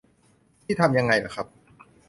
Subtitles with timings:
[0.65, 1.47] นี่ทำยังไงหรอครับ:?